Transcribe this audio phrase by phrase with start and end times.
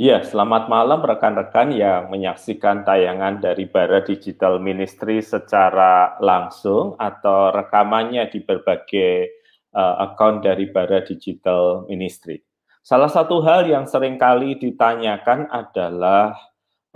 [0.00, 8.32] Ya, selamat malam rekan-rekan yang menyaksikan tayangan dari Bara Digital Ministry secara langsung atau rekamannya
[8.32, 9.28] di berbagai
[9.76, 12.40] uh, akun dari Bara Digital Ministry.
[12.80, 16.32] Salah satu hal yang sering kali ditanyakan adalah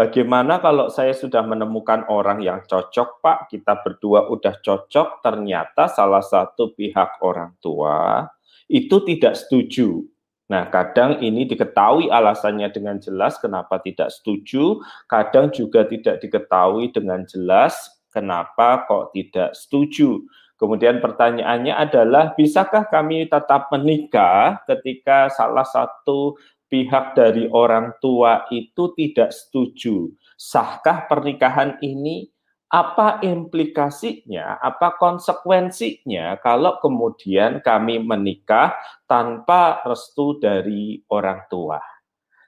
[0.00, 6.24] bagaimana kalau saya sudah menemukan orang yang cocok, Pak, kita berdua udah cocok, ternyata salah
[6.24, 8.32] satu pihak orang tua
[8.64, 10.08] itu tidak setuju
[10.44, 14.76] Nah, kadang ini diketahui alasannya dengan jelas kenapa tidak setuju,
[15.08, 17.72] kadang juga tidak diketahui dengan jelas
[18.12, 20.20] kenapa kok tidak setuju.
[20.60, 26.38] Kemudian pertanyaannya adalah, bisakah kami tetap menikah ketika salah satu
[26.68, 30.12] pihak dari orang tua itu tidak setuju?
[30.36, 32.33] Sahkah pernikahan ini
[32.74, 38.74] apa implikasinya, apa konsekuensinya kalau kemudian kami menikah
[39.06, 41.78] tanpa restu dari orang tua.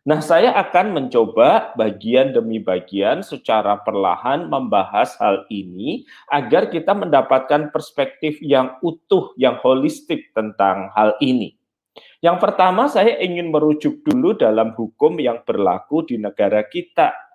[0.07, 7.75] Nah, saya akan mencoba bagian demi bagian secara perlahan membahas hal ini agar kita mendapatkan
[7.75, 11.59] perspektif yang utuh, yang holistik tentang hal ini.
[12.23, 17.26] Yang pertama, saya ingin merujuk dulu dalam hukum yang berlaku di negara kita,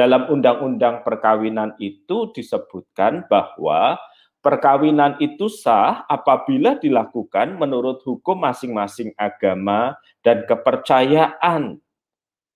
[0.00, 4.00] dalam undang-undang perkawinan itu disebutkan bahwa
[4.40, 11.84] perkawinan itu sah apabila dilakukan menurut hukum masing-masing agama dan kepercayaan.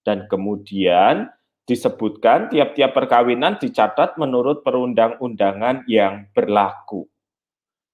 [0.00, 1.28] Dan kemudian
[1.68, 7.12] disebutkan tiap-tiap perkawinan dicatat menurut perundang-undangan yang berlaku.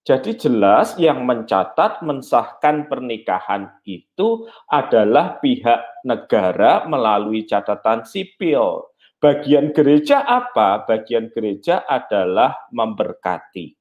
[0.06, 8.89] Jadi jelas yang mencatat mensahkan pernikahan itu adalah pihak negara melalui catatan sipil.
[9.20, 10.88] Bagian gereja apa?
[10.88, 13.76] Bagian gereja adalah memberkati.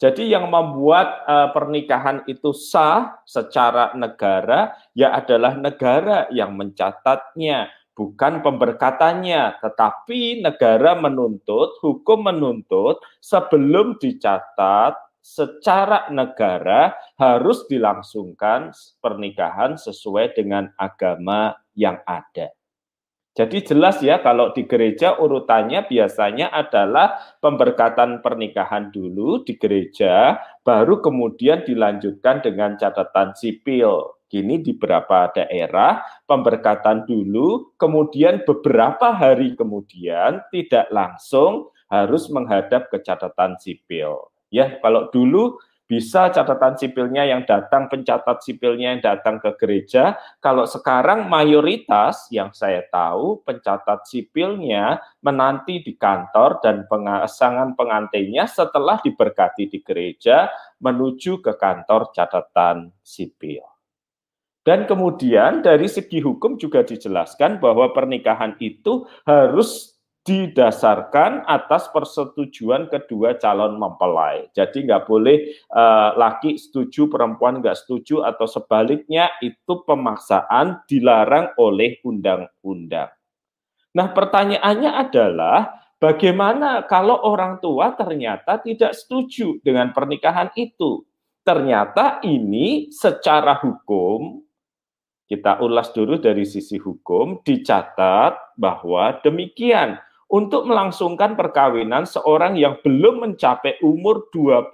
[0.00, 8.40] Jadi yang membuat uh, pernikahan itu sah secara negara ya adalah negara yang mencatatnya, bukan
[8.40, 18.72] pemberkatannya, tetapi negara menuntut, hukum menuntut sebelum dicatat secara negara harus dilangsungkan
[19.04, 22.57] pernikahan sesuai dengan agama yang ada.
[23.38, 30.98] Jadi jelas ya kalau di gereja urutannya biasanya adalah pemberkatan pernikahan dulu di gereja, baru
[30.98, 34.18] kemudian dilanjutkan dengan catatan sipil.
[34.26, 42.98] Kini di beberapa daerah pemberkatan dulu, kemudian beberapa hari kemudian tidak langsung harus menghadap ke
[43.06, 44.34] catatan sipil.
[44.50, 50.20] Ya, kalau dulu bisa catatan sipilnya yang datang, pencatat sipilnya yang datang ke gereja.
[50.38, 59.00] Kalau sekarang mayoritas yang saya tahu pencatat sipilnya menanti di kantor dan pengasangan pengantinnya setelah
[59.00, 60.52] diberkati di gereja
[60.84, 63.64] menuju ke kantor catatan sipil.
[64.68, 69.97] Dan kemudian dari segi hukum juga dijelaskan bahwa pernikahan itu harus
[70.28, 74.52] didasarkan atas persetujuan kedua calon mempelai.
[74.52, 81.96] Jadi nggak boleh uh, laki setuju, perempuan nggak setuju, atau sebaliknya itu pemaksaan dilarang oleh
[82.04, 83.08] undang-undang.
[83.96, 91.08] Nah pertanyaannya adalah bagaimana kalau orang tua ternyata tidak setuju dengan pernikahan itu?
[91.40, 94.44] Ternyata ini secara hukum
[95.28, 103.24] kita ulas dulu dari sisi hukum, dicatat bahwa demikian untuk melangsungkan perkawinan seorang yang belum
[103.24, 104.68] mencapai umur 21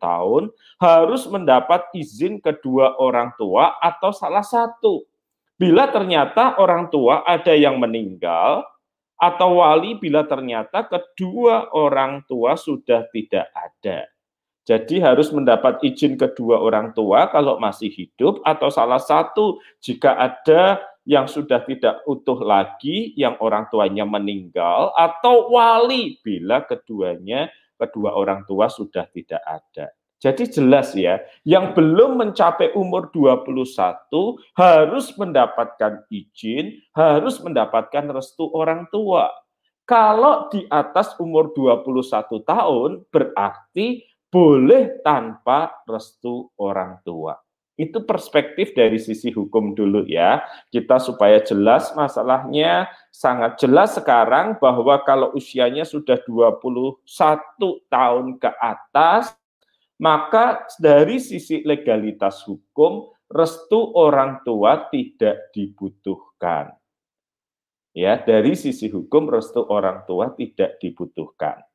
[0.00, 0.48] tahun
[0.80, 5.04] harus mendapat izin kedua orang tua atau salah satu.
[5.60, 8.64] Bila ternyata orang tua ada yang meninggal
[9.18, 14.08] atau wali bila ternyata kedua orang tua sudah tidak ada.
[14.68, 20.84] Jadi harus mendapat izin kedua orang tua kalau masih hidup atau salah satu jika ada
[21.08, 27.48] yang sudah tidak utuh lagi, yang orang tuanya meninggal, atau wali bila keduanya,
[27.80, 29.88] kedua orang tua sudah tidak ada.
[30.20, 31.16] Jadi jelas ya,
[31.48, 33.72] yang belum mencapai umur 21
[34.52, 39.32] harus mendapatkan izin, harus mendapatkan restu orang tua.
[39.88, 47.36] Kalau di atas umur 21 tahun berarti boleh tanpa restu orang tua.
[47.78, 50.42] Itu perspektif dari sisi hukum dulu ya.
[50.74, 57.06] Kita supaya jelas masalahnya sangat jelas sekarang bahwa kalau usianya sudah 21
[57.86, 59.30] tahun ke atas,
[60.02, 66.74] maka dari sisi legalitas hukum restu orang tua tidak dibutuhkan.
[67.94, 71.67] Ya, dari sisi hukum restu orang tua tidak dibutuhkan.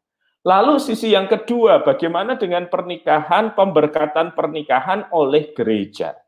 [0.44, 6.20] Lalu sisi yang kedua, bagaimana dengan pernikahan, pemberkatan pernikahan oleh gereja?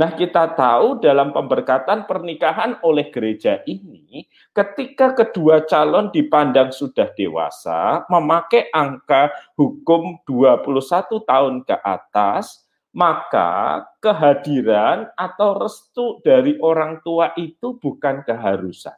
[0.00, 4.24] Nah, kita tahu dalam pemberkatan pernikahan oleh gereja ini,
[4.56, 9.28] ketika kedua calon dipandang sudah dewasa, memakai angka
[9.60, 12.64] hukum 21 tahun ke atas,
[12.96, 18.96] maka kehadiran atau restu dari orang tua itu bukan keharusan.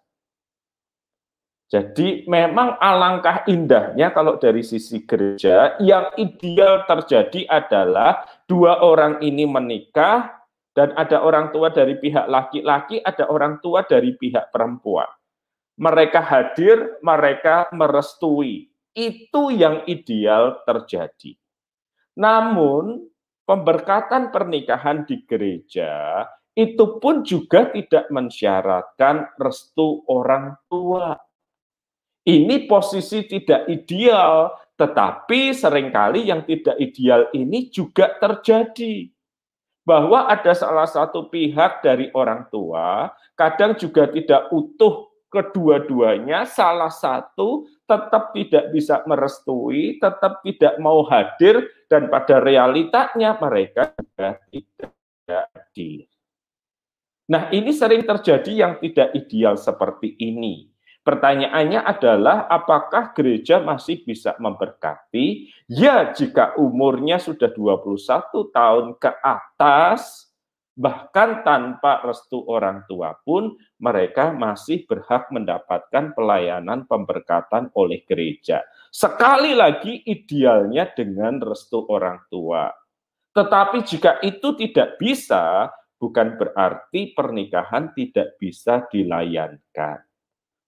[1.70, 9.46] Jadi memang alangkah indahnya kalau dari sisi gereja, yang ideal terjadi adalah dua orang ini
[9.46, 10.34] menikah,
[10.74, 15.06] dan ada orang tua dari pihak laki-laki, ada orang tua dari pihak perempuan.
[15.78, 18.66] Mereka hadir, mereka merestui.
[18.90, 21.38] Itu yang ideal terjadi.
[22.18, 23.06] Namun,
[23.46, 26.26] pemberkatan pernikahan di gereja
[26.58, 31.14] itu pun juga tidak mensyaratkan restu orang tua.
[32.20, 39.08] Ini posisi tidak ideal, tetapi sering kali yang tidak ideal ini juga terjadi
[39.84, 47.66] bahwa ada salah satu pihak dari orang tua, kadang juga tidak utuh kedua-duanya, salah satu
[47.90, 54.92] tetap tidak bisa merestui, tetap tidak mau hadir, dan pada realitanya mereka juga tidak
[55.26, 56.06] hadir.
[57.30, 60.69] Nah, ini sering terjadi yang tidak ideal seperti ini.
[61.00, 65.48] Pertanyaannya adalah apakah gereja masih bisa memberkati?
[65.64, 70.28] Ya, jika umurnya sudah 21 tahun ke atas,
[70.76, 78.60] bahkan tanpa restu orang tua pun mereka masih berhak mendapatkan pelayanan pemberkatan oleh gereja.
[78.92, 82.68] Sekali lagi idealnya dengan restu orang tua.
[83.32, 90.09] Tetapi jika itu tidak bisa, bukan berarti pernikahan tidak bisa dilayankan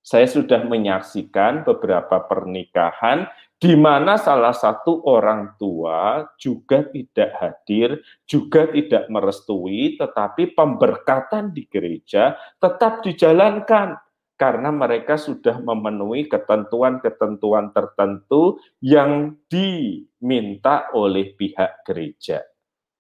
[0.03, 3.31] saya sudah menyaksikan beberapa pernikahan
[3.63, 11.71] di mana salah satu orang tua juga tidak hadir, juga tidak merestui, tetapi pemberkatan di
[11.71, 13.95] gereja tetap dijalankan
[14.35, 22.43] karena mereka sudah memenuhi ketentuan-ketentuan tertentu yang diminta oleh pihak gereja.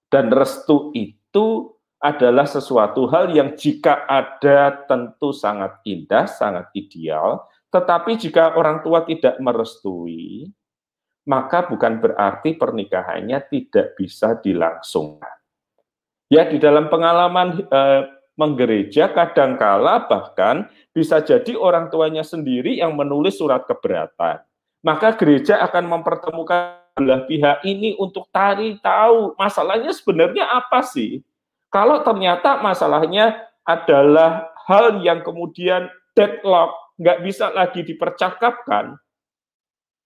[0.06, 8.18] Dan restu itu adalah sesuatu hal yang jika ada tentu sangat indah, sangat ideal, tetapi
[8.18, 10.50] jika orang tua tidak merestui,
[11.22, 15.38] maka bukan berarti pernikahannya tidak bisa dilangsungkan.
[16.26, 18.02] Ya, di dalam pengalaman eh,
[18.34, 24.42] menggereja kadangkala bahkan bisa jadi orang tuanya sendiri yang menulis surat keberatan.
[24.82, 31.22] Maka gereja akan mempertemukan belah pihak ini untuk cari tahu masalahnya sebenarnya apa sih?
[31.72, 39.00] Kalau ternyata masalahnya adalah hal yang kemudian deadlock, nggak bisa lagi dipercakapkan,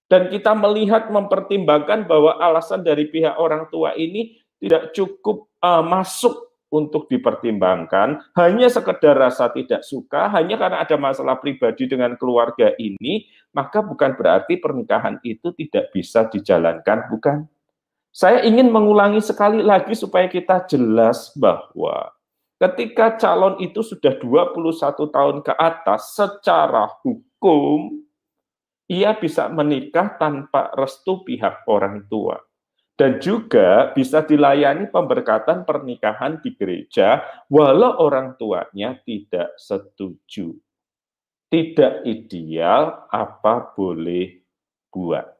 [0.07, 6.47] dan kita melihat mempertimbangkan bahwa alasan dari pihak orang tua ini tidak cukup uh, masuk
[6.71, 13.27] untuk dipertimbangkan, hanya sekedar rasa tidak suka, hanya karena ada masalah pribadi dengan keluarga ini,
[13.55, 17.47] maka bukan berarti pernikahan itu tidak bisa dijalankan, bukan?
[18.17, 22.09] Saya ingin mengulangi sekali lagi supaya kita jelas bahwa
[22.57, 24.73] ketika calon itu sudah 21
[25.13, 28.01] tahun ke atas secara hukum
[28.89, 32.41] ia bisa menikah tanpa restu pihak orang tua
[32.97, 37.21] dan juga bisa dilayani pemberkatan pernikahan di gereja
[37.53, 40.57] walau orang tuanya tidak setuju.
[41.53, 44.41] Tidak ideal apa boleh
[44.89, 45.36] buat.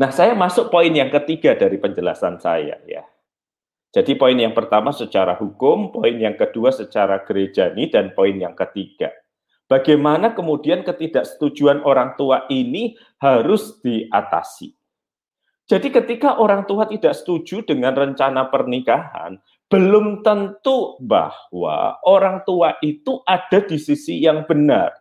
[0.00, 3.04] Nah, saya masuk poin yang ketiga dari penjelasan saya ya.
[3.92, 9.12] Jadi poin yang pertama secara hukum, poin yang kedua secara gerejani, dan poin yang ketiga.
[9.68, 14.72] Bagaimana kemudian ketidaksetujuan orang tua ini harus diatasi.
[15.68, 19.38] Jadi ketika orang tua tidak setuju dengan rencana pernikahan,
[19.70, 24.96] belum tentu bahwa orang tua itu ada di sisi yang benar.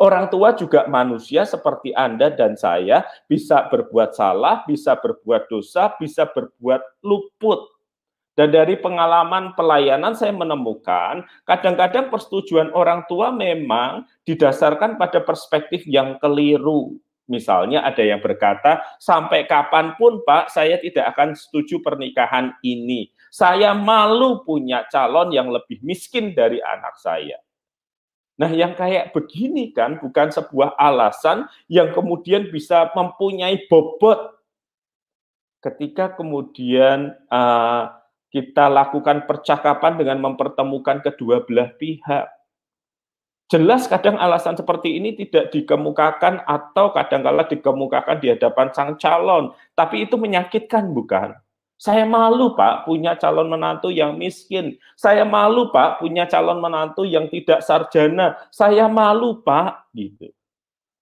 [0.00, 6.24] Orang tua juga manusia seperti Anda dan saya bisa berbuat salah, bisa berbuat dosa, bisa
[6.28, 7.72] berbuat luput.
[8.32, 16.16] Dan dari pengalaman pelayanan saya menemukan kadang-kadang persetujuan orang tua memang didasarkan pada perspektif yang
[16.16, 16.96] keliru.
[17.28, 23.12] Misalnya ada yang berkata, sampai kapan pun Pak, saya tidak akan setuju pernikahan ini.
[23.32, 27.36] Saya malu punya calon yang lebih miskin dari anak saya.
[28.42, 34.18] Nah, yang kayak begini kan bukan sebuah alasan yang kemudian bisa mempunyai bobot
[35.62, 37.86] ketika kemudian uh,
[38.34, 42.26] kita lakukan percakapan dengan mempertemukan kedua belah pihak.
[43.46, 50.02] Jelas kadang alasan seperti ini tidak dikemukakan atau kadang-kala dikemukakan di hadapan sang calon, tapi
[50.02, 51.38] itu menyakitkan bukan?
[51.82, 54.78] Saya malu, Pak, punya calon menantu yang miskin.
[54.94, 58.38] Saya malu, Pak, punya calon menantu yang tidak sarjana.
[58.54, 60.30] Saya malu, Pak, gitu.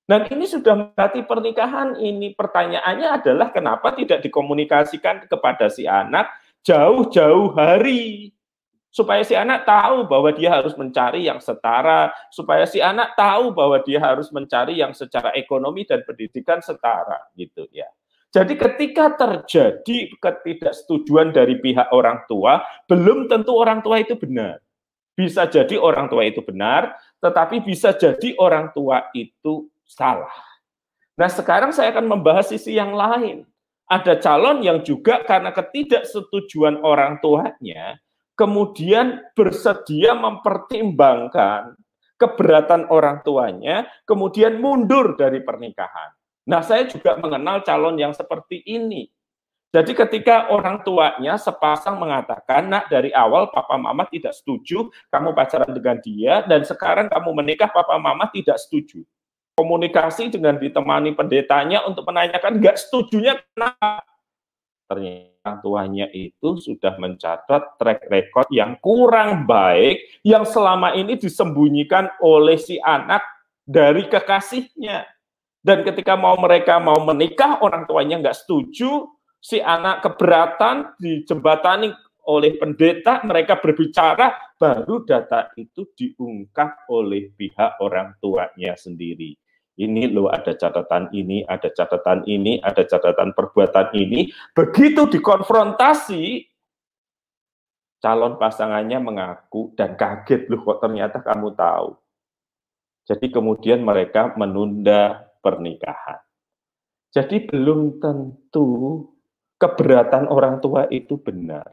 [0.09, 2.33] Dan ini sudah mendekati pernikahan ini.
[2.33, 6.33] Pertanyaannya adalah kenapa tidak dikomunikasikan kepada si anak
[6.65, 8.33] jauh-jauh hari
[8.89, 13.79] supaya si anak tahu bahwa dia harus mencari yang setara, supaya si anak tahu bahwa
[13.85, 17.87] dia harus mencari yang secara ekonomi dan pendidikan setara gitu ya.
[18.31, 24.63] Jadi ketika terjadi ketidaksetujuan dari pihak orang tua, belum tentu orang tua itu benar.
[25.19, 30.31] Bisa jadi orang tua itu benar, tetapi bisa jadi orang tua itu salah.
[31.19, 33.43] Nah, sekarang saya akan membahas sisi yang lain.
[33.91, 37.99] Ada calon yang juga karena ketidaksetujuan orang tuanya,
[38.39, 41.75] kemudian bersedia mempertimbangkan
[42.15, 46.20] keberatan orang tuanya, kemudian mundur dari pernikahan.
[46.51, 49.07] Nah, saya juga mengenal calon yang seperti ini.
[49.71, 55.71] Jadi ketika orang tuanya sepasang mengatakan, nak dari awal papa mama tidak setuju kamu pacaran
[55.71, 59.07] dengan dia, dan sekarang kamu menikah papa mama tidak setuju.
[59.55, 64.03] Komunikasi dengan ditemani pendetanya untuk menanyakan nggak setujunya kenapa.
[64.91, 72.59] Ternyata tuanya itu sudah mencatat track record yang kurang baik yang selama ini disembunyikan oleh
[72.59, 73.23] si anak
[73.63, 75.20] dari kekasihnya
[75.61, 81.93] dan ketika mau mereka mau menikah, orang tuanya nggak setuju, si anak keberatan dijembatani
[82.25, 89.37] oleh pendeta, mereka berbicara, baru data itu diungkap oleh pihak orang tuanya sendiri.
[89.81, 94.29] Ini loh ada catatan ini, ada catatan ini, ada catatan perbuatan ini.
[94.53, 96.45] Begitu dikonfrontasi,
[98.01, 101.97] calon pasangannya mengaku dan kaget loh kok ternyata kamu tahu.
[103.09, 106.21] Jadi kemudian mereka menunda pernikahan.
[107.11, 109.03] Jadi belum tentu
[109.59, 111.67] keberatan orang tua itu benar.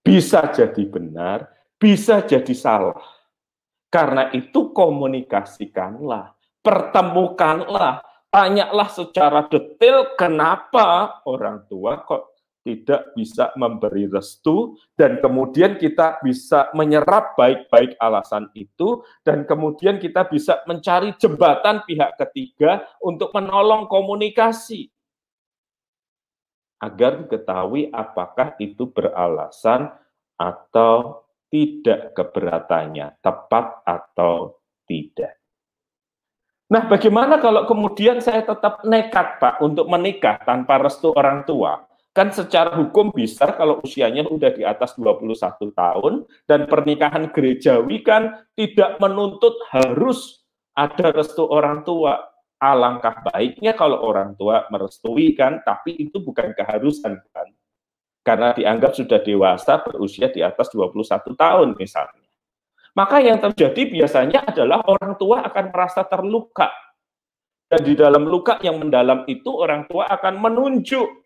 [0.00, 3.02] Bisa jadi benar, bisa jadi salah.
[3.92, 6.32] Karena itu komunikasikanlah,
[6.64, 8.00] pertemukanlah,
[8.32, 12.31] tanyalah secara detail kenapa orang tua kok
[12.62, 20.30] tidak bisa memberi restu dan kemudian kita bisa menyerap baik-baik alasan itu dan kemudian kita
[20.30, 24.90] bisa mencari jembatan pihak ketiga untuk menolong komunikasi
[26.82, 29.94] agar diketahui apakah itu beralasan
[30.34, 35.38] atau tidak keberatannya, tepat atau tidak.
[36.72, 41.84] Nah, bagaimana kalau kemudian saya tetap nekat, Pak, untuk menikah tanpa restu orang tua?
[42.12, 45.32] Kan secara hukum bisa kalau usianya sudah di atas 21
[45.72, 50.44] tahun dan pernikahan gerejawi kan tidak menuntut harus
[50.76, 52.20] ada restu orang tua.
[52.62, 57.48] Alangkah baiknya kalau orang tua merestui kan, tapi itu bukan keharusan kan.
[58.22, 62.22] Karena dianggap sudah dewasa berusia di atas 21 tahun misalnya.
[62.94, 66.70] Maka yang terjadi biasanya adalah orang tua akan merasa terluka.
[67.66, 71.21] Dan di dalam luka yang mendalam itu orang tua akan menunjuk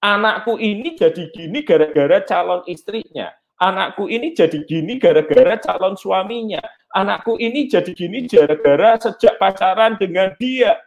[0.00, 3.32] anakku ini jadi gini gara-gara calon istrinya.
[3.60, 6.64] Anakku ini jadi gini gara-gara calon suaminya.
[6.96, 10.80] Anakku ini jadi gini gara-gara sejak pacaran dengan dia.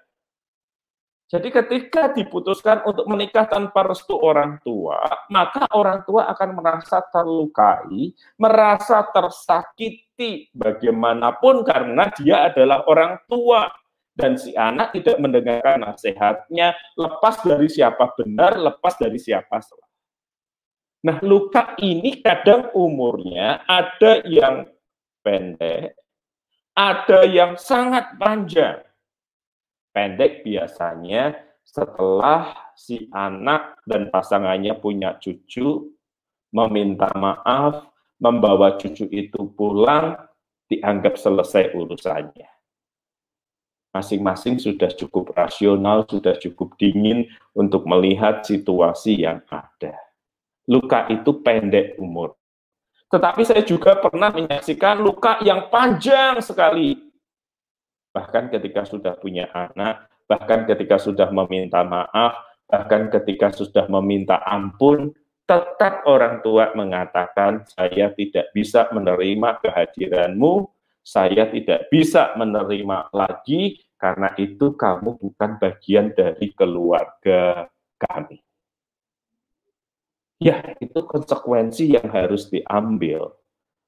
[1.33, 5.01] Jadi ketika diputuskan untuk menikah tanpa restu orang tua,
[5.33, 13.65] maka orang tua akan merasa terlukai, merasa tersakiti bagaimanapun karena dia adalah orang tua
[14.13, 19.89] dan si anak tidak mendengarkan nasihatnya, lepas dari siapa benar, lepas dari siapa salah.
[21.03, 24.69] Nah, luka ini kadang umurnya ada yang
[25.25, 25.97] pendek,
[26.77, 28.85] ada yang sangat panjang.
[29.91, 35.91] Pendek biasanya setelah si anak dan pasangannya punya cucu,
[36.53, 37.89] meminta maaf,
[38.21, 40.15] membawa cucu itu pulang,
[40.71, 42.53] dianggap selesai urusannya
[43.93, 49.93] masing-masing sudah cukup rasional, sudah cukup dingin untuk melihat situasi yang ada.
[50.65, 52.33] Luka itu pendek umur.
[53.13, 56.97] Tetapi saya juga pernah menyaksikan luka yang panjang sekali.
[58.09, 65.13] Bahkan ketika sudah punya anak, bahkan ketika sudah meminta maaf, bahkan ketika sudah meminta ampun,
[65.45, 70.71] tetap orang tua mengatakan, saya tidak bisa menerima kehadiranmu,
[71.03, 78.43] saya tidak bisa menerima lagi karena itu kamu bukan bagian dari keluarga kami.
[80.43, 83.31] Ya, itu konsekuensi yang harus diambil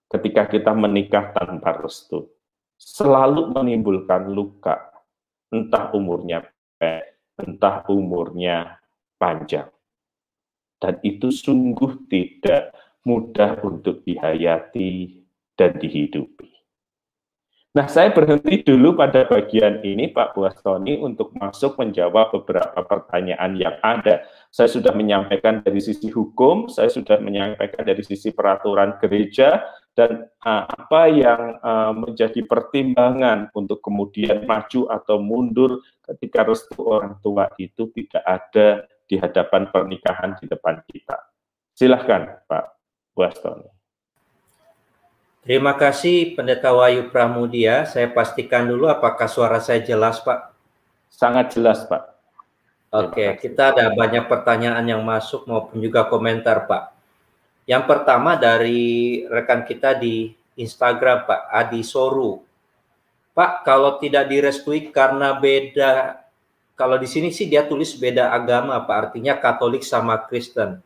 [0.08, 2.32] ketika kita menikah tanpa restu.
[2.80, 4.88] Selalu menimbulkan luka,
[5.52, 6.48] entah umurnya
[6.80, 8.80] pendek, entah umurnya
[9.20, 9.68] panjang.
[10.80, 12.76] dan itu sungguh tidak
[13.08, 15.24] mudah untuk dihayati
[15.58, 16.55] dan dihidupi.
[17.76, 23.76] Nah, saya berhenti dulu pada bagian ini, Pak Buastoni, untuk masuk menjawab beberapa pertanyaan yang
[23.84, 24.24] ada.
[24.48, 29.60] Saya sudah menyampaikan dari sisi hukum, saya sudah menyampaikan dari sisi peraturan gereja,
[29.92, 37.52] dan apa yang uh, menjadi pertimbangan untuk kemudian maju atau mundur ketika restu orang tua
[37.60, 41.20] itu tidak ada di hadapan pernikahan di depan kita.
[41.76, 42.66] Silahkan, Pak
[43.12, 43.75] Buastoni.
[45.46, 47.86] Terima kasih Pendeta Wayu Pramudia.
[47.86, 50.50] Saya pastikan dulu apakah suara saya jelas, Pak?
[51.14, 52.18] Sangat jelas, Pak.
[52.90, 56.98] Oke, kita ada banyak pertanyaan yang masuk maupun juga komentar, Pak.
[57.70, 62.42] Yang pertama dari rekan kita di Instagram, Pak Adi Soru.
[63.38, 66.26] Pak, kalau tidak direstui karena beda,
[66.74, 69.14] kalau di sini sih dia tulis beda agama, Pak.
[69.14, 70.82] Artinya Katolik sama Kristen.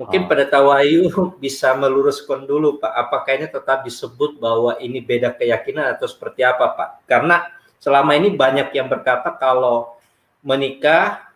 [0.00, 0.28] Mungkin oh.
[0.28, 1.12] pada Wahyu
[1.44, 6.72] bisa meluruskan dulu Pak, apakah ini tetap disebut bahwa ini beda keyakinan atau seperti apa
[6.72, 6.90] Pak?
[7.04, 7.44] Karena
[7.76, 10.00] selama ini banyak yang berkata kalau
[10.40, 11.32] menikah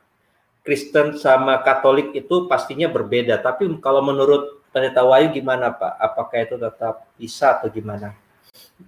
[0.67, 3.39] Kristen sama Katolik itu pastinya berbeda.
[3.39, 5.95] Tapi kalau menurut Pendeta Wahyu gimana Pak?
[5.97, 8.13] Apakah itu tetap bisa atau gimana?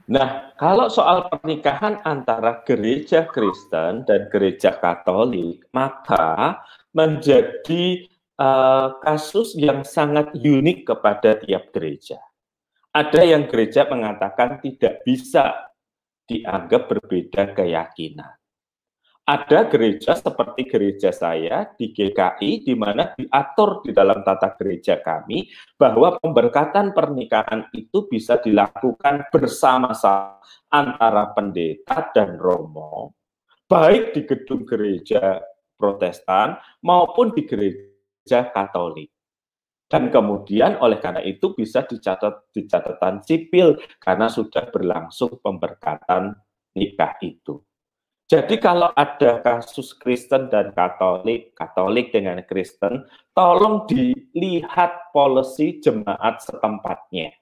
[0.05, 6.61] Nah, kalau soal pernikahan antara gereja Kristen dan gereja Katolik, maka
[6.93, 8.05] menjadi
[8.39, 12.23] uh, kasus yang sangat unik kepada tiap gereja.
[12.95, 15.69] Ada yang gereja mengatakan tidak bisa
[16.25, 18.33] dianggap berbeda keyakinan.
[19.29, 25.53] Ada gereja seperti gereja saya di GKI, di mana diatur di dalam tata gereja kami
[25.77, 30.41] bahwa pemberkatan pernikahan itu bisa dilakukan bersama-sama
[30.73, 33.13] antara pendeta dan romo,
[33.69, 35.45] baik di gedung gereja
[35.79, 37.88] Protestan maupun di gereja
[38.29, 39.09] gereja Katolik.
[39.89, 46.37] Dan kemudian oleh karena itu bisa dicatat di catatan sipil karena sudah berlangsung pemberkatan
[46.77, 47.65] nikah itu.
[48.29, 57.33] Jadi kalau ada kasus Kristen dan Katolik, Katolik dengan Kristen, tolong dilihat polisi jemaat setempatnya.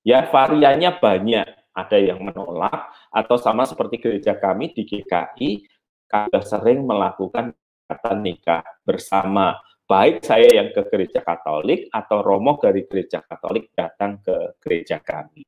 [0.00, 1.48] Ya, variannya banyak.
[1.76, 5.68] Ada yang menolak atau sama seperti gereja kami di GKI,
[6.08, 7.52] kami sering melakukan
[7.84, 14.20] kata nikah bersama baik saya yang ke gereja Katolik atau romo dari gereja Katolik datang
[14.24, 15.44] ke gereja kami.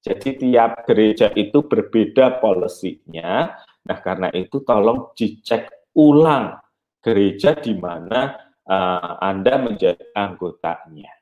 [0.00, 3.52] Jadi tiap gereja itu berbeda polisinya.
[3.84, 6.56] Nah, karena itu tolong dicek ulang
[7.00, 11.12] gereja di mana uh, Anda menjadi anggotanya.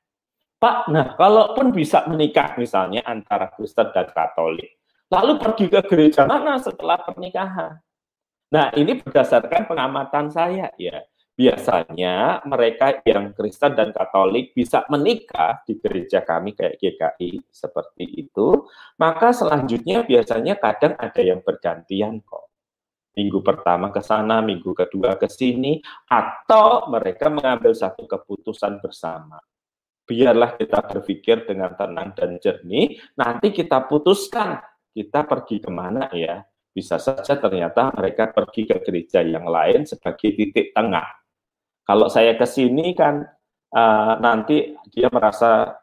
[0.58, 6.58] Pak, nah kalaupun bisa menikah misalnya antara Kristen dan Katolik, lalu pergi ke gereja mana
[6.58, 7.78] setelah pernikahan?
[8.50, 10.98] Nah, ini berdasarkan pengamatan saya ya
[11.38, 18.66] biasanya mereka yang Kristen dan Katolik bisa menikah di gereja kami kayak GKI seperti itu,
[18.98, 22.50] maka selanjutnya biasanya kadang ada yang bergantian kok.
[23.14, 25.78] Minggu pertama ke sana, minggu kedua ke sini,
[26.10, 29.38] atau mereka mengambil satu keputusan bersama.
[30.10, 34.58] Biarlah kita berpikir dengan tenang dan jernih, nanti kita putuskan
[34.90, 36.42] kita pergi ke mana ya.
[36.74, 41.17] Bisa saja ternyata mereka pergi ke gereja yang lain sebagai titik tengah
[41.88, 43.24] kalau saya ke sini kan
[43.72, 45.80] uh, nanti dia merasa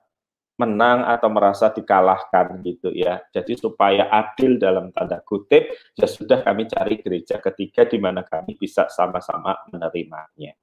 [0.55, 3.19] menang atau merasa dikalahkan gitu ya.
[3.33, 8.55] Jadi supaya adil dalam tanda kutip, ya sudah kami cari gereja ketiga di mana kami
[8.55, 10.55] bisa sama-sama menerimanya.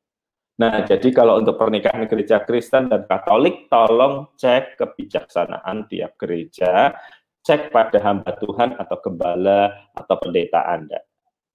[0.63, 6.95] Nah, jadi kalau untuk pernikahan gereja Kristen dan Katolik, tolong cek kebijaksanaan tiap gereja,
[7.43, 11.03] cek pada hamba Tuhan atau gembala atau pendeta Anda.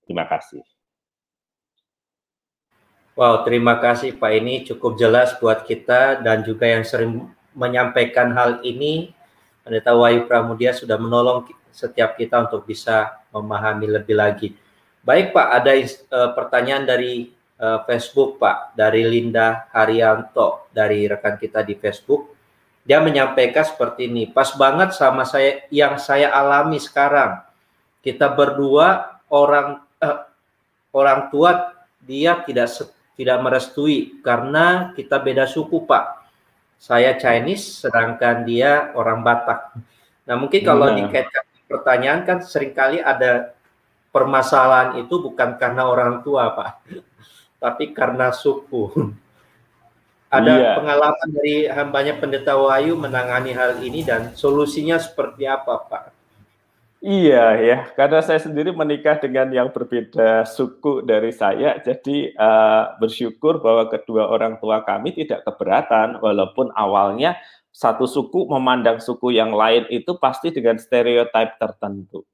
[0.04, 0.77] Terima kasih.
[3.18, 4.30] Wow, terima kasih Pak.
[4.30, 7.26] Ini cukup jelas buat kita dan juga yang sering
[7.58, 9.10] menyampaikan hal ini.
[9.66, 14.54] Pendeta Wahyu Pramudia sudah menolong setiap kita untuk bisa memahami lebih lagi.
[15.02, 21.66] Baik Pak, ada uh, pertanyaan dari uh, Facebook Pak, dari Linda Haryanto, dari rekan kita
[21.66, 22.38] di Facebook.
[22.86, 27.42] Dia menyampaikan seperti ini, pas banget sama saya yang saya alami sekarang.
[28.06, 30.22] Kita berdua orang uh,
[30.94, 31.74] orang tua
[32.06, 32.70] dia tidak
[33.18, 36.30] tidak merestui karena kita beda suku Pak.
[36.78, 39.74] Saya Chinese sedangkan dia orang Batak.
[40.30, 40.96] Nah mungkin kalau nah.
[41.02, 43.58] dikaitkan pertanyaan kan sering kali ada
[44.14, 46.72] permasalahan itu bukan karena orang tua Pak,
[47.64, 48.94] tapi karena suku.
[50.28, 50.72] Ada iya.
[50.76, 56.17] pengalaman dari hambanya Pendeta Wahyu menangani hal ini dan solusinya seperti apa Pak?
[57.08, 63.64] Iya ya, karena saya sendiri menikah dengan yang berbeda suku dari saya, jadi uh, bersyukur
[63.64, 67.40] bahwa kedua orang tua kami tidak keberatan, walaupun awalnya
[67.72, 72.28] satu suku memandang suku yang lain itu pasti dengan stereotip tertentu.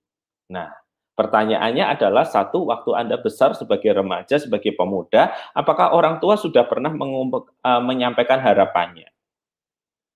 [0.50, 0.74] Nah,
[1.14, 6.90] pertanyaannya adalah satu, waktu Anda besar sebagai remaja, sebagai pemuda, apakah orang tua sudah pernah
[6.90, 9.13] uh, menyampaikan harapannya?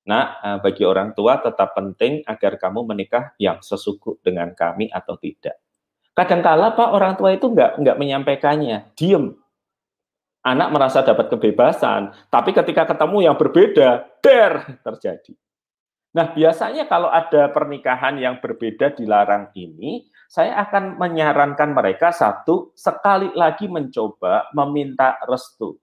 [0.08, 5.60] Nah, bagi orang tua tetap penting agar kamu menikah yang sesuku dengan kami atau tidak.
[6.16, 9.36] Kadangkala Pak orang tua itu nggak nggak menyampaikannya, diem.
[10.48, 15.36] Anak merasa dapat kebebasan, tapi ketika ketemu yang berbeda, der terjadi.
[16.16, 23.28] Nah, biasanya kalau ada pernikahan yang berbeda dilarang ini, saya akan menyarankan mereka satu, sekali
[23.36, 25.76] lagi mencoba meminta restu.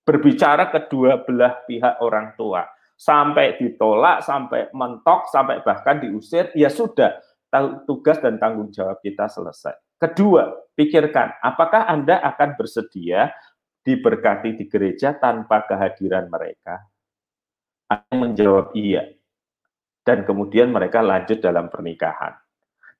[0.00, 2.64] Berbicara kedua belah pihak orang tua
[3.00, 7.16] sampai ditolak, sampai mentok, sampai bahkan diusir, ya sudah,
[7.88, 9.72] tugas dan tanggung jawab kita selesai.
[9.96, 13.32] Kedua, pikirkan, apakah Anda akan bersedia
[13.80, 16.84] diberkati di gereja tanpa kehadiran mereka?
[17.88, 19.08] Anda menjawab iya.
[20.04, 22.36] Dan kemudian mereka lanjut dalam pernikahan.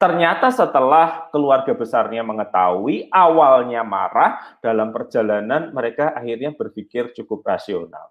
[0.01, 8.09] Ternyata setelah keluarga besarnya mengetahui, awalnya marah, dalam perjalanan mereka akhirnya berpikir cukup rasional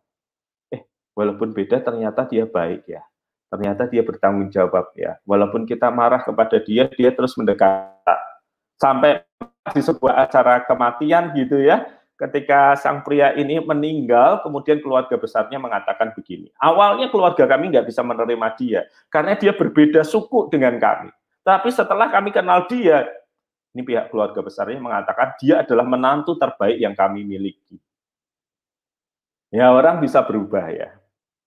[1.18, 3.02] walaupun beda ternyata dia baik ya.
[3.50, 5.18] Ternyata dia bertanggung jawab ya.
[5.26, 8.18] Walaupun kita marah kepada dia, dia terus mendekat.
[8.78, 9.26] Sampai
[9.74, 16.12] di sebuah acara kematian gitu ya, ketika sang pria ini meninggal, kemudian keluarga besarnya mengatakan
[16.14, 16.52] begini.
[16.62, 21.10] Awalnya keluarga kami nggak bisa menerima dia, karena dia berbeda suku dengan kami.
[21.42, 23.08] Tapi setelah kami kenal dia,
[23.74, 27.80] ini pihak keluarga besarnya mengatakan dia adalah menantu terbaik yang kami miliki.
[29.50, 30.94] Ya orang bisa berubah ya.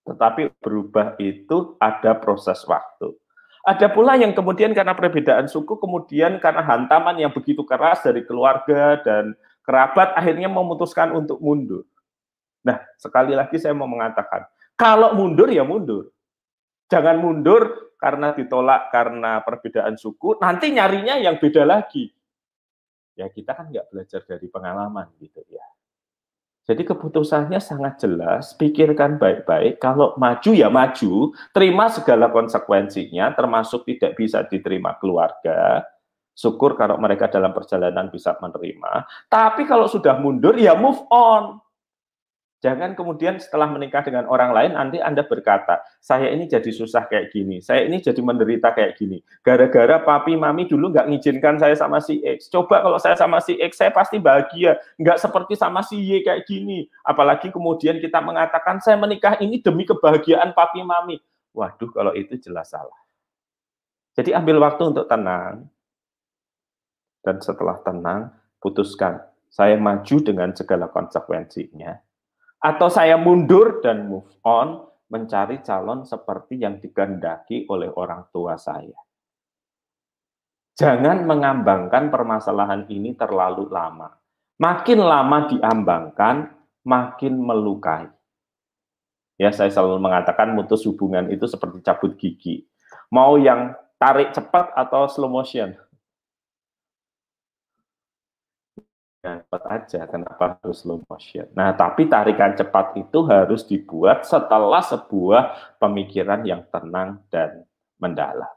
[0.02, 3.14] Tetapi berubah itu ada proses waktu.
[3.62, 8.98] Ada pula yang kemudian karena perbedaan suku, kemudian karena hantaman yang begitu keras dari keluarga
[9.06, 11.86] dan kerabat, akhirnya memutuskan untuk mundur.
[12.66, 16.10] Nah, sekali lagi saya mau mengatakan, kalau mundur ya mundur.
[16.90, 22.10] Jangan mundur karena ditolak karena perbedaan suku, nanti nyarinya yang beda lagi.
[23.14, 25.62] Ya kita kan nggak belajar dari pengalaman gitu ya.
[26.62, 34.14] Jadi keputusannya sangat jelas, pikirkan baik-baik, kalau maju ya maju, terima segala konsekuensinya, termasuk tidak
[34.14, 35.82] bisa diterima keluarga,
[36.32, 41.61] syukur kalau mereka dalam perjalanan bisa menerima, tapi kalau sudah mundur ya move on,
[42.62, 47.34] Jangan kemudian setelah menikah dengan orang lain, nanti Anda berkata, saya ini jadi susah kayak
[47.34, 49.18] gini, saya ini jadi menderita kayak gini.
[49.42, 52.46] Gara-gara papi mami dulu nggak ngizinkan saya sama si X.
[52.46, 54.78] Coba kalau saya sama si X, saya pasti bahagia.
[54.94, 56.86] Nggak seperti sama si Y kayak gini.
[57.02, 61.18] Apalagi kemudian kita mengatakan, saya menikah ini demi kebahagiaan papi mami.
[61.58, 62.94] Waduh, kalau itu jelas salah.
[64.14, 65.66] Jadi ambil waktu untuk tenang.
[67.26, 68.30] Dan setelah tenang,
[68.62, 69.18] putuskan.
[69.50, 72.11] Saya maju dengan segala konsekuensinya
[72.62, 78.96] atau saya mundur dan move on mencari calon seperti yang dikehendaki oleh orang tua saya.
[80.72, 84.08] Jangan mengambangkan permasalahan ini terlalu lama.
[84.56, 86.36] Makin lama diambangkan,
[86.88, 88.08] makin melukai.
[89.36, 92.64] Ya, saya selalu mengatakan mutus hubungan itu seperti cabut gigi.
[93.12, 95.76] Mau yang tarik cepat atau slow motion?
[99.22, 101.46] Cepat aja, kenapa harus slow motion?
[101.54, 107.62] Nah, tapi tarikan cepat itu harus dibuat setelah sebuah pemikiran yang tenang dan
[108.02, 108.50] mendalam.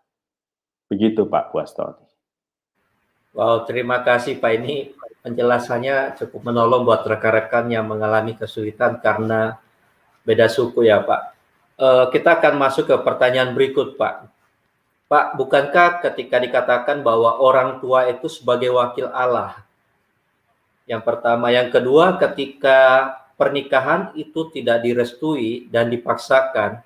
[0.89, 2.05] Begitu Pak Buastoni.
[3.37, 4.51] Wow, terima kasih Pak.
[4.57, 4.75] Ini
[5.21, 9.61] penjelasannya cukup menolong buat rekan-rekan yang mengalami kesulitan karena
[10.25, 11.21] beda suku ya Pak.
[11.75, 14.31] Uh, kita akan masuk ke pertanyaan berikut Pak.
[15.05, 19.64] Pak, bukankah ketika dikatakan bahwa orang tua itu sebagai wakil Allah,
[20.85, 26.85] yang pertama, yang kedua, ketika pernikahan itu tidak direstui dan dipaksakan,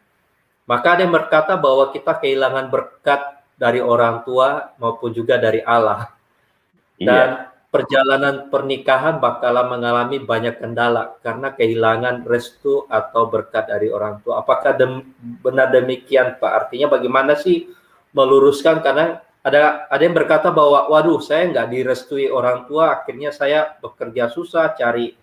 [0.63, 6.15] maka ada yang berkata bahwa kita kehilangan berkat dari orang tua maupun juga dari Allah.
[6.95, 7.07] Iya.
[7.11, 7.45] Dan iya.
[7.67, 14.39] perjalanan pernikahan bakal mengalami banyak kendala karena kehilangan restu atau berkat dari orang tua.
[14.39, 15.11] Apakah dem
[15.43, 16.71] benar demikian, Pak?
[16.71, 17.67] Artinya bagaimana sih
[18.15, 23.79] meluruskan karena ada ada yang berkata bahwa waduh saya nggak direstui orang tua akhirnya saya
[23.79, 25.15] bekerja susah cari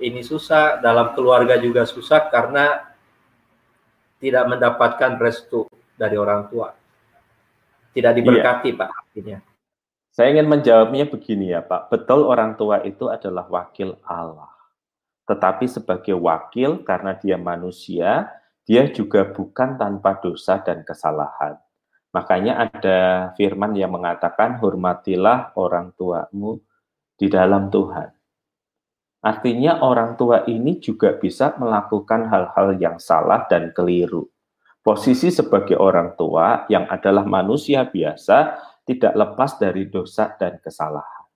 [0.00, 2.90] ini susah dalam keluarga juga susah karena
[4.20, 6.72] tidak mendapatkan restu dari orang tua.
[7.90, 8.78] Tidak diberkati iya.
[8.78, 9.38] pak artinya.
[10.10, 11.92] Saya ingin menjawabnya begini ya pak.
[11.92, 14.52] Betul orang tua itu adalah wakil Allah.
[15.28, 18.28] Tetapi sebagai wakil karena dia manusia
[18.64, 21.58] dia juga bukan tanpa dosa dan kesalahan
[22.10, 23.00] Makanya ada
[23.38, 26.58] firman yang mengatakan hormatilah orang tuamu
[27.14, 28.10] di dalam Tuhan.
[29.20, 34.26] Artinya orang tua ini juga bisa melakukan hal-hal yang salah dan keliru.
[34.80, 38.56] Posisi sebagai orang tua yang adalah manusia biasa
[38.88, 41.28] tidak lepas dari dosa dan kesalahan.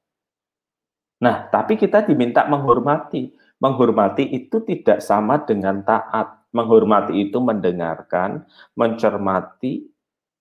[1.20, 3.37] Nah, tapi kita diminta menghormati.
[3.60, 6.40] Menghormati itu tidak sama dengan taat.
[6.56, 9.93] Menghormati itu mendengarkan, mencermati,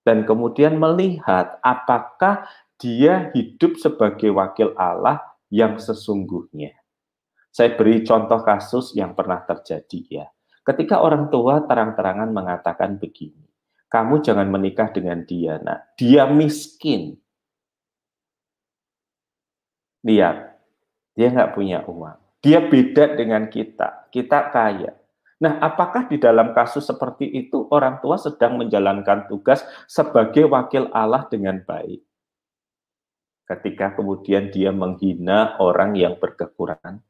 [0.04, 2.48] dan kemudian melihat apakah
[2.80, 6.76] dia hidup sebagai wakil Allah yang sesungguhnya.
[7.54, 10.26] Saya beri contoh kasus yang pernah terjadi ya.
[10.64, 13.44] Ketika orang tua terang-terangan mengatakan begini,
[13.92, 15.94] kamu jangan menikah dengan dia, nak.
[16.00, 17.20] Dia miskin.
[20.02, 20.58] Lihat,
[21.14, 22.18] dia nggak punya uang.
[22.42, 24.10] Dia beda dengan kita.
[24.10, 25.03] Kita kaya.
[25.44, 29.60] Nah, apakah di dalam kasus seperti itu orang tua sedang menjalankan tugas
[29.92, 32.00] sebagai wakil Allah dengan baik?
[33.44, 37.04] Ketika kemudian dia menghina orang yang berkekurangan,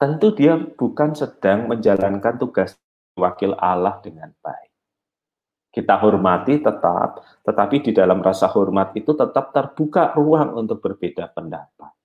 [0.00, 2.80] tentu dia bukan sedang menjalankan tugas
[3.20, 4.72] wakil Allah dengan baik.
[5.76, 11.99] Kita hormati tetap, tetapi di dalam rasa hormat itu tetap terbuka ruang untuk berbeda pendapat.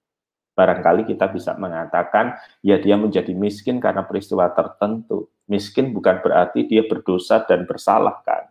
[0.55, 5.27] Barangkali kita bisa mengatakan, ya dia menjadi miskin karena peristiwa tertentu.
[5.51, 8.47] Miskin bukan berarti dia berdosa dan bersalah kan.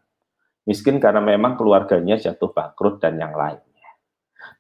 [0.69, 3.89] Miskin karena memang keluarganya jatuh bangkrut dan yang lainnya.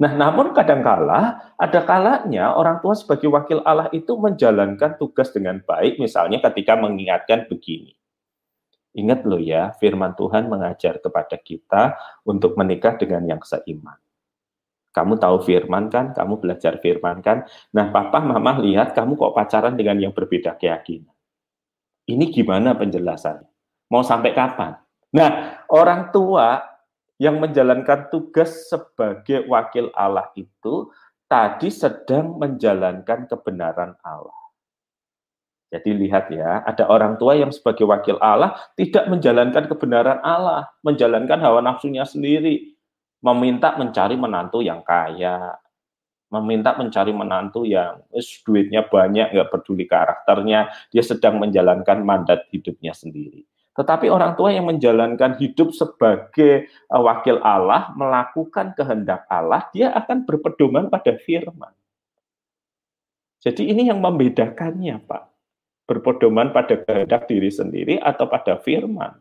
[0.00, 6.00] Nah, namun kadangkala ada kalanya orang tua sebagai wakil Allah itu menjalankan tugas dengan baik,
[6.00, 7.94] misalnya ketika mengingatkan begini.
[8.94, 14.03] Ingat loh ya, firman Tuhan mengajar kepada kita untuk menikah dengan yang seiman.
[14.94, 17.42] Kamu tahu firman kan, kamu belajar firman kan.
[17.74, 21.10] Nah, papa, mama lihat kamu kok pacaran dengan yang berbeda keyakinan.
[22.06, 23.50] Ini gimana penjelasannya?
[23.90, 24.78] Mau sampai kapan?
[25.10, 26.62] Nah, orang tua
[27.18, 30.90] yang menjalankan tugas sebagai wakil Allah itu
[31.26, 34.44] tadi sedang menjalankan kebenaran Allah.
[35.74, 41.42] Jadi lihat ya, ada orang tua yang sebagai wakil Allah tidak menjalankan kebenaran Allah, menjalankan
[41.42, 42.73] hawa nafsunya sendiri,
[43.24, 45.56] meminta mencari menantu yang kaya,
[46.28, 52.92] meminta mencari menantu yang is, duitnya banyak, nggak peduli karakternya, dia sedang menjalankan mandat hidupnya
[52.92, 53.48] sendiri.
[53.74, 60.22] Tetapi orang tua yang menjalankan hidup sebagai uh, wakil Allah, melakukan kehendak Allah, dia akan
[60.22, 61.74] berpedoman pada firman.
[63.42, 65.24] Jadi ini yang membedakannya, Pak.
[65.84, 69.20] Berpedoman pada kehendak diri sendiri atau pada firman.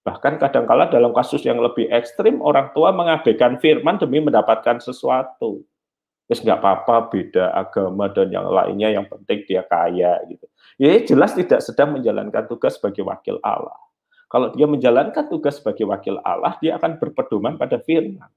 [0.00, 5.60] Bahkan kadangkala dalam kasus yang lebih ekstrim, orang tua mengabaikan firman demi mendapatkan sesuatu.
[6.24, 10.46] Terus nggak apa-apa, beda agama dan yang lainnya, yang penting dia kaya gitu.
[10.80, 13.76] Ya jelas tidak sedang menjalankan tugas sebagai wakil Allah.
[14.30, 18.30] Kalau dia menjalankan tugas sebagai wakil Allah, dia akan berpedoman pada firman.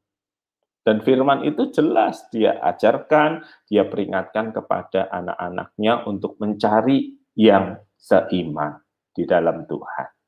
[0.84, 8.84] Dan firman itu jelas dia ajarkan, dia peringatkan kepada anak-anaknya untuk mencari yang seiman
[9.16, 10.23] di dalam Tuhan.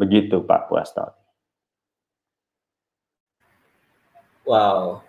[0.00, 1.22] Begitu Pak Puastoni.
[4.42, 5.06] Wow.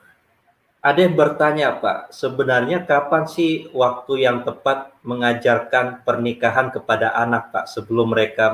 [0.84, 7.72] Ada yang bertanya Pak, sebenarnya kapan sih waktu yang tepat mengajarkan pernikahan kepada anak Pak
[7.72, 8.52] sebelum mereka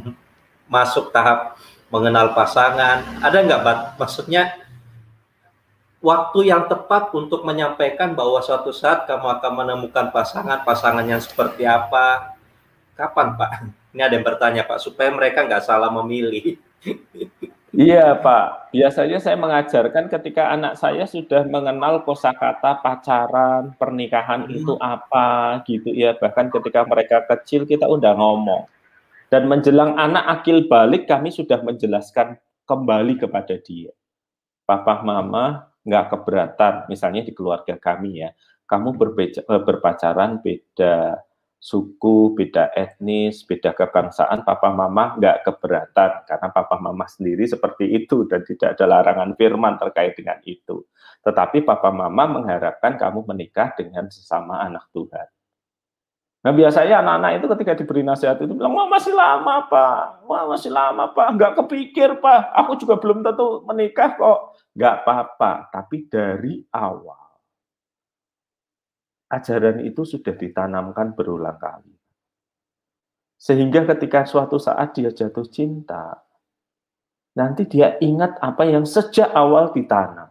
[0.74, 1.60] masuk tahap
[1.92, 3.04] mengenal pasangan?
[3.20, 3.78] Ada nggak Pak?
[4.00, 4.56] Maksudnya
[6.00, 11.68] waktu yang tepat untuk menyampaikan bahwa suatu saat kamu akan menemukan pasangan, pasangan yang seperti
[11.68, 12.40] apa?
[12.96, 13.79] Kapan Pak?
[13.90, 16.58] Ini ada yang bertanya Pak, supaya mereka nggak salah memilih.
[17.70, 24.58] Iya Pak, biasanya saya mengajarkan ketika anak saya sudah mengenal kosakata pacaran, pernikahan hmm.
[24.58, 26.18] itu apa gitu ya.
[26.18, 28.66] Bahkan ketika mereka kecil kita udah ngomong.
[29.30, 32.34] Dan menjelang anak akil balik kami sudah menjelaskan
[32.66, 33.94] kembali kepada dia.
[34.66, 38.34] Papa mama nggak keberatan, misalnya di keluarga kami ya,
[38.66, 41.22] kamu berbeca, eh, berpacaran beda
[41.60, 48.24] suku, beda etnis, beda kebangsaan, papa mama nggak keberatan karena papa mama sendiri seperti itu
[48.24, 50.88] dan tidak ada larangan firman terkait dengan itu.
[51.20, 55.28] Tetapi papa mama mengharapkan kamu menikah dengan sesama anak Tuhan.
[56.40, 60.72] Nah biasanya anak-anak itu ketika diberi nasihat itu bilang, wah masih lama pak, wah masih
[60.72, 64.56] lama pak, nggak kepikir pak, aku juga belum tentu menikah kok.
[64.72, 67.29] Nggak apa-apa, tapi dari awal
[69.30, 71.94] ajaran itu sudah ditanamkan berulang kali.
[73.40, 76.20] Sehingga ketika suatu saat dia jatuh cinta,
[77.32, 80.28] nanti dia ingat apa yang sejak awal ditanam.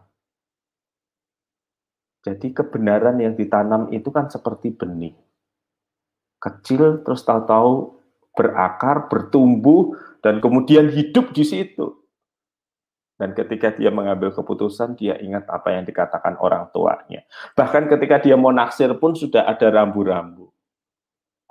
[2.20, 5.16] Jadi kebenaran yang ditanam itu kan seperti benih.
[6.36, 7.98] Kecil terus tahu-tahu
[8.36, 11.99] berakar, bertumbuh, dan kemudian hidup di situ.
[13.20, 17.20] Dan ketika dia mengambil keputusan, dia ingat apa yang dikatakan orang tuanya.
[17.52, 20.48] Bahkan ketika dia mau naksir pun sudah ada rambu-rambu.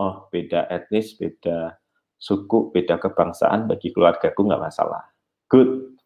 [0.02, 1.78] Oh, beda etnis, beda
[2.18, 5.14] suku, beda kebangsaan, bagi keluargaku nggak masalah.
[5.46, 6.02] Good.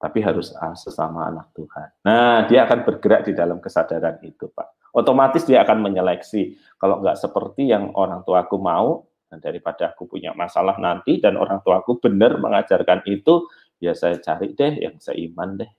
[0.00, 1.88] Tapi harus ah, sesama anak Tuhan.
[2.00, 4.96] Nah, dia akan bergerak di dalam kesadaran itu, Pak.
[4.96, 6.56] Otomatis dia akan menyeleksi.
[6.80, 11.60] Kalau nggak seperti yang orang tuaku mau, dan daripada aku punya masalah nanti dan orang
[11.60, 13.44] tuaku benar mengajarkan itu,
[13.82, 15.70] ya saya cari deh yang seiman deh.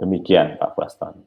[0.00, 1.22] Demikian Pak Baston.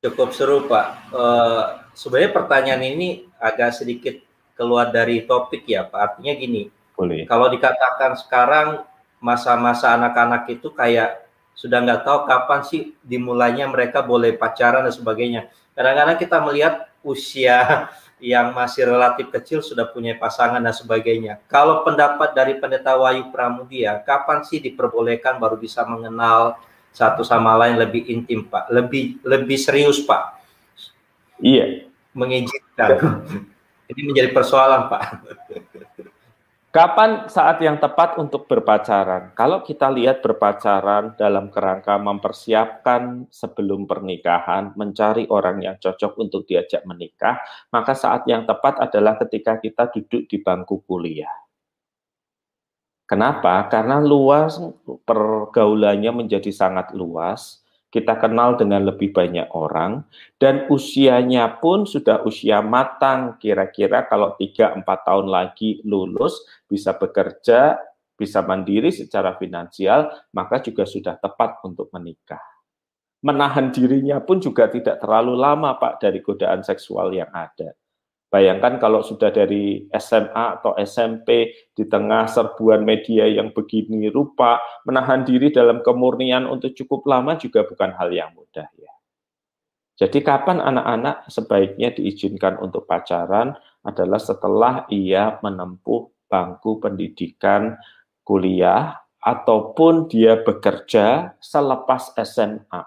[0.00, 1.12] Cukup seru Pak.
[1.12, 4.16] Uh, sebenarnya pertanyaan ini agak sedikit
[4.56, 6.00] keluar dari topik ya Pak.
[6.16, 7.28] Artinya gini, Boleh.
[7.28, 8.88] kalau dikatakan sekarang
[9.20, 15.52] masa-masa anak-anak itu kayak sudah nggak tahu kapan sih dimulainya mereka boleh pacaran dan sebagainya.
[15.76, 17.88] Kadang-kadang kita melihat usia
[18.20, 21.40] yang masih relatif kecil sudah punya pasangan dan sebagainya.
[21.48, 26.60] Kalau pendapat dari Pendeta Wahyu Pramudia, kapan sih diperbolehkan baru bisa mengenal
[26.92, 28.68] satu sama lain lebih intim, Pak?
[28.68, 30.38] Lebih lebih serius, Pak?
[31.40, 31.88] Iya.
[32.12, 33.24] Mengizinkan.
[33.90, 35.02] Ini menjadi persoalan, Pak.
[36.70, 39.34] Kapan saat yang tepat untuk berpacaran?
[39.34, 46.86] Kalau kita lihat berpacaran dalam kerangka mempersiapkan sebelum pernikahan, mencari orang yang cocok untuk diajak
[46.86, 47.42] menikah,
[47.74, 51.34] maka saat yang tepat adalah ketika kita duduk di bangku kuliah.
[53.02, 53.66] Kenapa?
[53.66, 54.54] Karena luas
[55.02, 57.59] pergaulannya menjadi sangat luas
[57.90, 60.06] kita kenal dengan lebih banyak orang,
[60.38, 66.38] dan usianya pun sudah usia matang, kira-kira kalau 3-4 tahun lagi lulus,
[66.70, 67.82] bisa bekerja,
[68.14, 72.40] bisa mandiri secara finansial, maka juga sudah tepat untuk menikah.
[73.20, 77.76] Menahan dirinya pun juga tidak terlalu lama, Pak, dari godaan seksual yang ada.
[78.30, 85.26] Bayangkan kalau sudah dari SMA atau SMP di tengah serbuan media yang begini rupa, menahan
[85.26, 88.92] diri dalam kemurnian untuk cukup lama juga bukan hal yang mudah ya.
[89.98, 97.74] Jadi kapan anak-anak sebaiknya diizinkan untuk pacaran adalah setelah ia menempuh bangku pendidikan
[98.22, 102.80] kuliah ataupun dia bekerja selepas SMA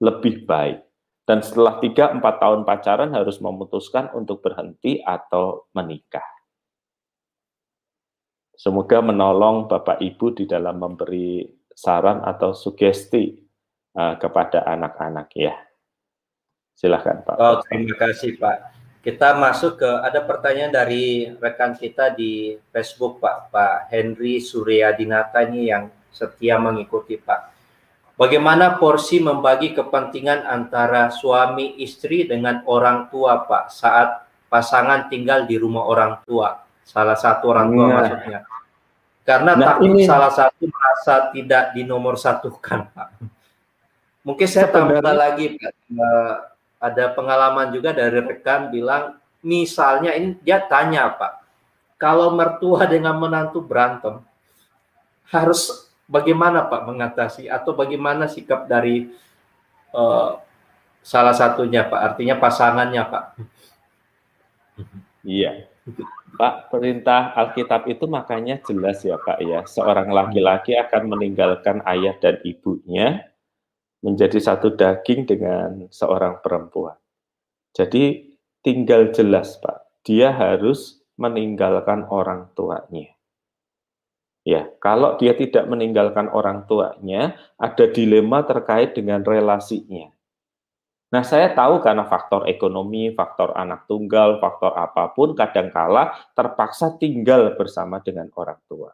[0.00, 0.93] lebih baik.
[1.24, 6.24] Dan setelah 3-4 tahun pacaran harus memutuskan untuk berhenti atau menikah.
[8.54, 13.34] Semoga menolong Bapak Ibu di dalam memberi saran atau sugesti
[13.96, 15.56] uh, kepada anak-anak ya.
[16.76, 17.36] Silahkan Pak.
[17.40, 18.58] Oh, terima kasih Pak.
[19.04, 25.68] Kita masuk ke ada pertanyaan dari rekan kita di Facebook Pak, Pak Henry Suryadinata ini
[25.68, 27.53] yang setia mengikuti Pak.
[28.14, 35.58] Bagaimana porsi membagi kepentingan antara suami istri dengan orang tua, Pak, saat pasangan tinggal di
[35.58, 37.94] rumah orang tua, salah satu orang tua nah.
[37.98, 38.38] maksudnya.
[39.26, 40.06] Karena nah, takut ini...
[40.06, 43.08] salah satu merasa tidak dinomor satukan, Pak.
[44.22, 45.72] Mungkin saya tambah lagi, Pak.
[45.74, 46.34] Eh,
[46.78, 51.32] ada pengalaman juga dari rekan bilang, misalnya ini dia tanya, Pak,
[51.98, 54.22] kalau mertua dengan menantu berantem,
[55.34, 59.08] harus bagaimana Pak mengatasi atau bagaimana sikap dari
[59.94, 60.38] uh,
[61.04, 63.24] salah satunya Pak, artinya pasangannya Pak?
[65.24, 65.68] Iya,
[66.34, 72.42] Pak, perintah Alkitab itu makanya jelas ya Pak ya, seorang laki-laki akan meninggalkan ayah dan
[72.44, 73.30] ibunya
[74.04, 77.00] menjadi satu daging dengan seorang perempuan.
[77.72, 83.13] Jadi tinggal jelas Pak, dia harus meninggalkan orang tuanya.
[84.44, 90.12] Ya, kalau dia tidak meninggalkan orang tuanya, ada dilema terkait dengan relasinya.
[91.08, 97.56] Nah, saya tahu karena faktor ekonomi, faktor anak tunggal, faktor apa pun, kadangkala terpaksa tinggal
[97.56, 98.92] bersama dengan orang tua.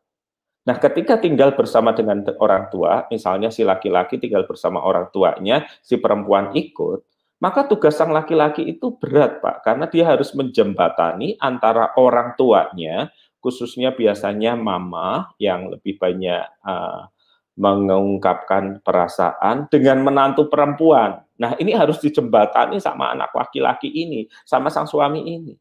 [0.71, 5.99] Nah, ketika tinggal bersama dengan orang tua, misalnya si laki-laki tinggal bersama orang tuanya, si
[5.99, 7.03] perempuan ikut,
[7.41, 13.09] maka tugas sang laki-laki itu berat, Pak, karena dia harus menjembatani antara orang tuanya
[13.41, 17.09] khususnya biasanya mama yang lebih banyak uh,
[17.61, 21.21] mengungkapkan perasaan dengan menantu perempuan.
[21.37, 25.57] Nah, ini harus dijembatani sama anak laki-laki ini, sama sang suami ini.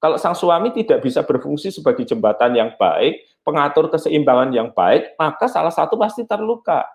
[0.00, 5.50] Kalau sang suami tidak bisa berfungsi sebagai jembatan yang baik, pengatur keseimbangan yang baik, maka
[5.50, 6.86] salah satu pasti terluka.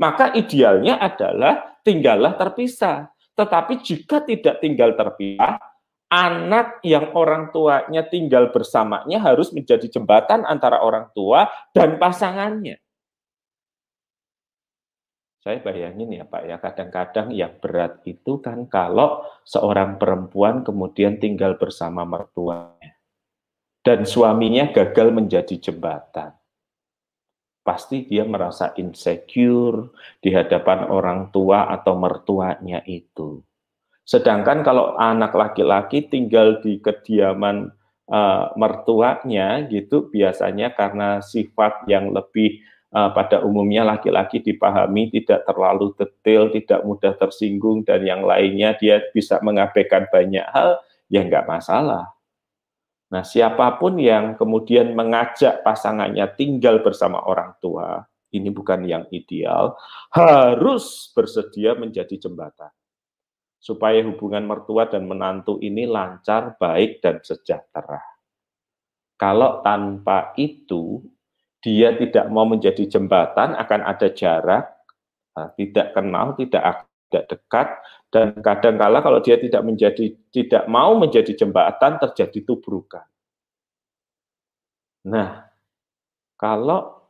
[0.00, 3.10] Maka idealnya adalah tinggallah terpisah.
[3.38, 5.62] Tetapi jika tidak tinggal terpisah,
[6.08, 12.80] anak yang orang tuanya tinggal bersamanya harus menjadi jembatan antara orang tua dan pasangannya.
[15.38, 21.56] Saya bayangin ya Pak ya, kadang-kadang yang berat itu kan kalau seorang perempuan kemudian tinggal
[21.56, 22.98] bersama mertuanya
[23.80, 26.36] dan suaminya gagal menjadi jembatan.
[27.68, 29.92] pasti dia merasa insecure
[30.24, 33.44] di hadapan orang tua atau mertuanya itu.
[34.08, 37.68] Sedangkan kalau anak laki-laki tinggal di kediaman
[38.08, 42.56] uh, mertuanya gitu biasanya karena sifat yang lebih
[42.96, 49.04] uh, pada umumnya laki-laki dipahami tidak terlalu detail, tidak mudah tersinggung dan yang lainnya dia
[49.12, 50.80] bisa mengabaikan banyak hal
[51.12, 52.08] ya nggak masalah.
[53.12, 59.76] Nah, siapa pun yang kemudian mengajak pasangannya tinggal bersama orang tua, ini bukan yang ideal,
[60.12, 62.68] harus bersedia menjadi jembatan.
[63.58, 67.98] Supaya hubungan mertua dan menantu ini lancar, baik, dan sejahtera.
[69.18, 71.02] Kalau tanpa itu,
[71.58, 74.64] dia tidak mau menjadi jembatan, akan ada jarak,
[75.34, 77.68] eh, tidak kenal, tidak tidak dekat,
[78.12, 83.04] dan kadang-kala kalau dia tidak menjadi tidak mau menjadi jembatan terjadi tubrukan.
[85.08, 85.48] Nah,
[86.36, 87.00] kalau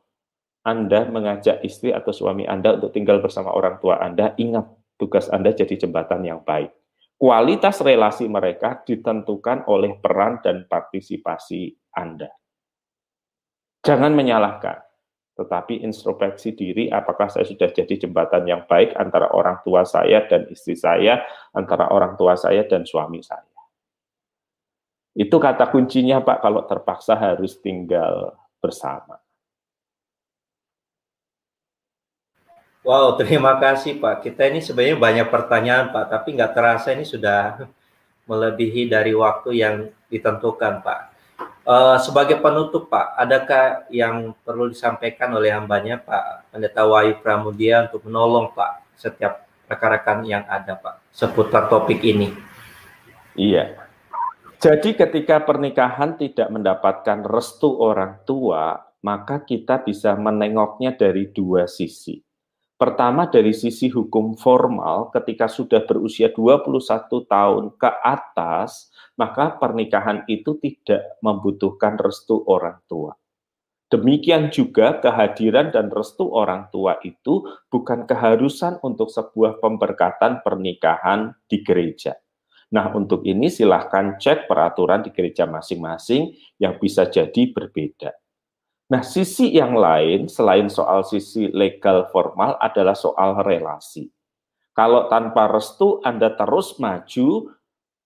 [0.62, 5.54] Anda mengajak istri atau suami Anda untuk tinggal bersama orang tua Anda, ingat tugas Anda
[5.54, 6.74] jadi jembatan yang baik.
[7.18, 12.30] Kualitas relasi mereka ditentukan oleh peran dan partisipasi Anda.
[13.82, 14.88] Jangan menyalahkan
[15.38, 20.50] tetapi introspeksi diri apakah saya sudah jadi jembatan yang baik antara orang tua saya dan
[20.50, 21.22] istri saya,
[21.54, 23.46] antara orang tua saya dan suami saya.
[25.14, 29.22] Itu kata kuncinya Pak kalau terpaksa harus tinggal bersama.
[32.88, 34.24] Wow, terima kasih Pak.
[34.24, 37.68] Kita ini sebenarnya banyak pertanyaan Pak, tapi nggak terasa ini sudah
[38.24, 41.00] melebihi dari waktu yang ditentukan Pak.
[41.68, 48.08] Uh, sebagai penutup Pak, adakah yang perlu disampaikan oleh hambanya Pak Pendeta Wahyu Pramudia untuk
[48.08, 52.32] menolong Pak setiap rekan-rekan yang ada Pak seputar topik ini?
[53.36, 53.84] Iya.
[54.58, 62.27] Jadi ketika pernikahan tidak mendapatkan restu orang tua, maka kita bisa menengoknya dari dua sisi.
[62.78, 70.54] Pertama dari sisi hukum formal, ketika sudah berusia 21 tahun ke atas, maka pernikahan itu
[70.62, 73.18] tidak membutuhkan restu orang tua.
[73.90, 81.66] Demikian juga kehadiran dan restu orang tua itu bukan keharusan untuk sebuah pemberkatan pernikahan di
[81.66, 82.14] gereja.
[82.68, 86.30] Nah, untuk ini silahkan cek peraturan di gereja masing-masing
[86.62, 88.12] yang bisa jadi berbeda.
[88.88, 94.08] Nah, sisi yang lain selain soal sisi legal formal adalah soal relasi.
[94.72, 97.52] Kalau tanpa restu Anda terus maju,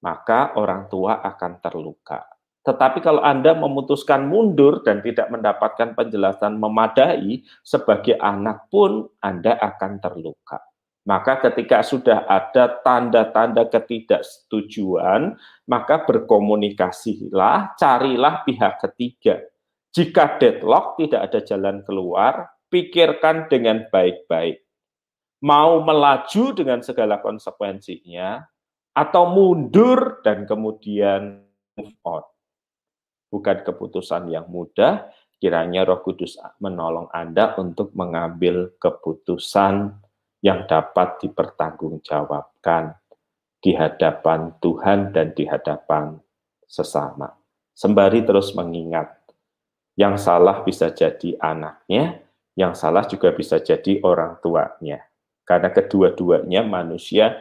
[0.02, 2.26] maka orang tua akan terluka.
[2.66, 10.02] Tetapi kalau Anda memutuskan mundur dan tidak mendapatkan penjelasan memadai, sebagai anak pun Anda akan
[10.02, 10.62] terluka.
[11.02, 15.34] Maka ketika sudah ada tanda-tanda ketidaksetujuan,
[15.66, 19.42] maka berkomunikasilah, carilah pihak ketiga.
[19.93, 24.64] Jika deadlock tidak ada jalan keluar, pikirkan dengan baik-baik.
[25.45, 28.40] Mau melaju dengan segala konsekuensinya,
[28.93, 31.40] atau mundur dan kemudian
[31.76, 32.24] move on.
[33.32, 35.09] Bukan keputusan yang mudah,
[35.40, 39.97] kiranya Roh Kudus menolong Anda untuk mengambil keputusan
[40.45, 42.93] yang dapat dipertanggungjawabkan
[43.62, 46.20] di hadapan Tuhan dan di hadapan
[46.68, 47.32] sesama.
[47.72, 49.21] Sembari terus mengingat,
[49.97, 52.24] yang salah bisa jadi anaknya,
[52.57, 55.05] yang salah juga bisa jadi orang tuanya.
[55.45, 57.36] Karena kedua-duanya manusia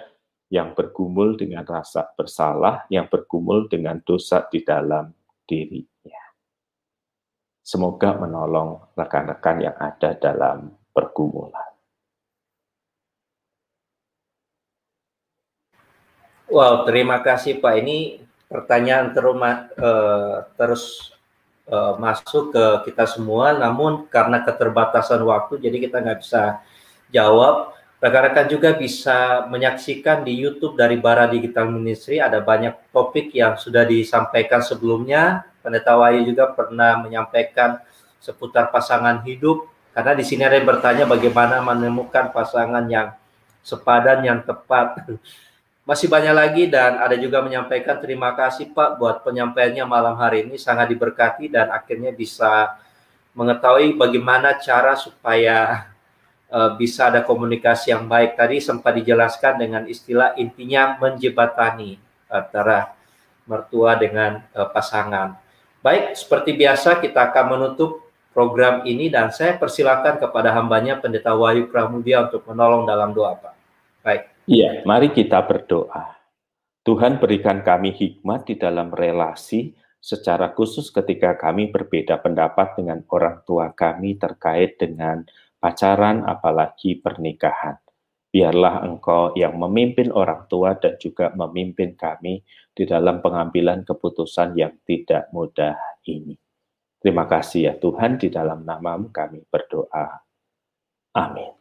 [0.52, 5.16] yang bergumul dengan rasa bersalah, yang bergumul dengan dosa di dalam
[5.48, 6.20] dirinya.
[7.64, 11.72] Semoga menolong rekan-rekan yang ada dalam pergumulan.
[16.52, 17.80] Wow, terima kasih Pak.
[17.80, 18.20] Ini
[18.52, 21.11] pertanyaan teruma, uh, terus
[21.72, 26.60] uh, masuk ke kita semua, namun karena keterbatasan waktu, jadi kita nggak bisa
[27.10, 27.74] jawab.
[28.02, 33.86] Rekan-rekan juga bisa menyaksikan di YouTube dari Bara Digital Ministry ada banyak topik yang sudah
[33.86, 35.46] disampaikan sebelumnya.
[35.62, 37.78] Pendeta Wahyu juga pernah menyampaikan
[38.18, 43.14] seputar pasangan hidup karena di sini ada yang bertanya bagaimana menemukan pasangan yang
[43.62, 44.98] sepadan yang tepat.
[45.92, 50.56] Masih banyak lagi dan ada juga menyampaikan terima kasih Pak buat penyampaiannya malam hari ini
[50.56, 52.80] sangat diberkati dan akhirnya bisa
[53.36, 55.92] mengetahui bagaimana cara supaya
[56.48, 58.40] uh, bisa ada komunikasi yang baik.
[58.40, 62.00] Tadi sempat dijelaskan dengan istilah intinya menjebatani
[62.32, 62.96] antara
[63.44, 65.36] mertua dengan uh, pasangan.
[65.84, 68.00] Baik, seperti biasa kita akan menutup
[68.32, 73.54] program ini dan saya persilakan kepada hambanya Pendeta Wahyu Pramudia untuk menolong dalam doa, Pak.
[74.08, 74.31] Baik.
[74.52, 76.12] Iya, mari kita berdoa.
[76.84, 79.72] Tuhan berikan kami hikmat di dalam relasi
[80.04, 85.24] secara khusus ketika kami berbeda pendapat dengan orang tua kami terkait dengan
[85.56, 87.80] pacaran apalagi pernikahan.
[88.28, 92.44] Biarlah engkau yang memimpin orang tua dan juga memimpin kami
[92.76, 95.80] di dalam pengambilan keputusan yang tidak mudah
[96.12, 96.36] ini.
[97.00, 100.20] Terima kasih ya Tuhan, di dalam namamu kami berdoa.
[101.16, 101.61] Amin.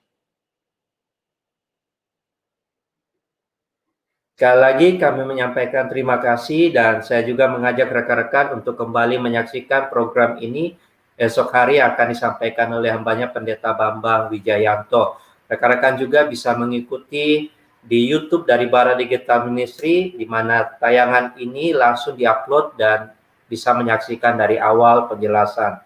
[4.41, 10.41] Sekali lagi kami menyampaikan terima kasih dan saya juga mengajak rekan-rekan untuk kembali menyaksikan program
[10.41, 10.80] ini
[11.20, 15.20] esok hari akan disampaikan oleh hambanya Pendeta Bambang Wijayanto.
[15.45, 17.53] Rekan-rekan juga bisa mengikuti
[17.84, 23.12] di YouTube dari Bara Digital Ministry di mana tayangan ini langsung diupload dan
[23.45, 25.84] bisa menyaksikan dari awal penjelasan.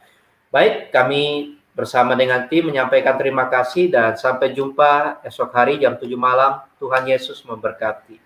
[0.55, 6.07] Baik, kami bersama dengan tim menyampaikan terima kasih dan sampai jumpa esok hari jam 7
[6.15, 6.63] malam.
[6.79, 8.24] Tuhan Yesus memberkati.